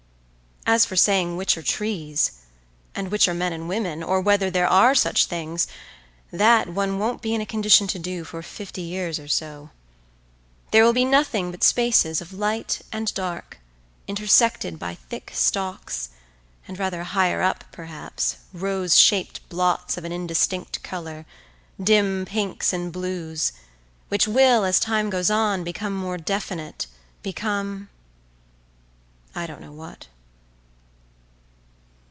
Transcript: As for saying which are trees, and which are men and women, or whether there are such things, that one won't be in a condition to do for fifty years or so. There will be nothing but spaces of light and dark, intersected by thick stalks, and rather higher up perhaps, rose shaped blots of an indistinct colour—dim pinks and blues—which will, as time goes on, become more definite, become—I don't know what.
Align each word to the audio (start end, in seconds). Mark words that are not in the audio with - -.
As 0.63 0.85
for 0.85 0.95
saying 0.95 1.35
which 1.37 1.57
are 1.57 1.63
trees, 1.63 2.33
and 2.95 3.09
which 3.11 3.27
are 3.27 3.33
men 3.33 3.51
and 3.51 3.67
women, 3.67 4.01
or 4.03 4.21
whether 4.21 4.49
there 4.51 4.67
are 4.67 4.93
such 4.95 5.25
things, 5.25 5.65
that 6.31 6.69
one 6.69 6.97
won't 6.99 7.21
be 7.23 7.33
in 7.33 7.41
a 7.41 7.47
condition 7.47 7.87
to 7.87 7.97
do 7.99 8.23
for 8.23 8.41
fifty 8.43 8.83
years 8.83 9.17
or 9.19 9.27
so. 9.27 9.71
There 10.69 10.83
will 10.85 10.93
be 10.93 11.03
nothing 11.03 11.49
but 11.51 11.63
spaces 11.63 12.21
of 12.21 12.31
light 12.31 12.83
and 12.91 13.11
dark, 13.15 13.57
intersected 14.07 14.77
by 14.79 14.93
thick 14.95 15.31
stalks, 15.33 16.09
and 16.67 16.77
rather 16.79 17.03
higher 17.05 17.41
up 17.41 17.63
perhaps, 17.73 18.35
rose 18.53 18.95
shaped 18.97 19.49
blots 19.49 19.97
of 19.97 20.05
an 20.05 20.11
indistinct 20.13 20.83
colour—dim 20.83 22.23
pinks 22.25 22.71
and 22.71 22.91
blues—which 22.93 24.27
will, 24.27 24.63
as 24.63 24.79
time 24.79 25.09
goes 25.09 25.31
on, 25.31 25.63
become 25.65 25.93
more 25.95 26.17
definite, 26.19 26.85
become—I 27.23 29.47
don't 29.47 29.59
know 29.61 29.73
what. 29.73 30.05